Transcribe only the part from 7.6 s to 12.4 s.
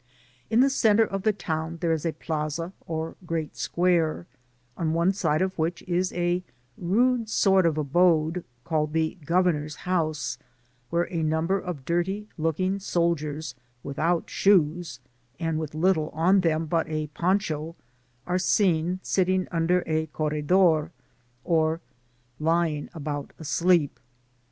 of abode called the Go vernor's housed where a number of dirty